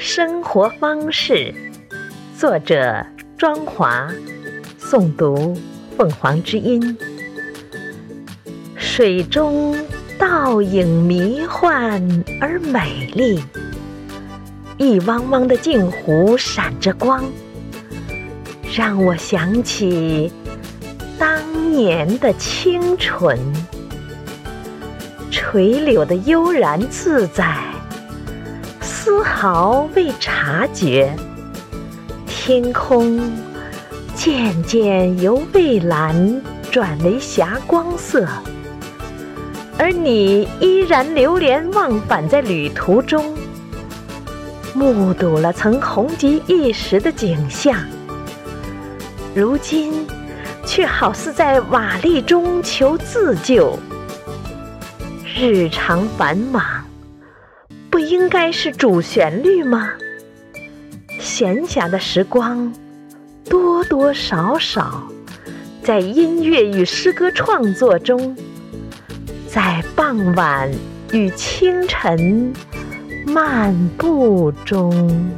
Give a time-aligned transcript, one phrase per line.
[0.00, 1.52] 生活方式，
[2.38, 3.04] 作者
[3.36, 4.08] 庄华，
[4.80, 5.58] 诵读
[5.96, 6.96] 凤凰之音。
[8.76, 9.76] 水中
[10.16, 12.00] 倒影迷幻
[12.40, 13.42] 而美丽，
[14.76, 17.24] 一汪汪的镜湖闪着光，
[18.72, 20.32] 让我想起
[21.18, 23.36] 当年的清纯。
[25.28, 27.56] 垂柳的悠然自在，
[29.08, 31.16] 丝毫未察觉。
[32.26, 33.18] 天空
[34.14, 38.28] 渐渐由蔚蓝转为霞光色，
[39.78, 43.34] 而你依然流连忘返在旅途中，
[44.74, 47.74] 目睹了曾红极一时的景象，
[49.34, 50.06] 如今
[50.66, 53.78] 却好似在瓦砾中求自救。
[55.34, 56.77] 日常繁忙，
[58.18, 59.92] 应该是主旋律吗？
[61.20, 62.74] 闲暇的时光，
[63.44, 65.04] 多多少少，
[65.84, 68.36] 在音乐与诗歌创作中，
[69.46, 70.68] 在傍晚
[71.12, 72.52] 与清晨
[73.24, 75.30] 漫步中。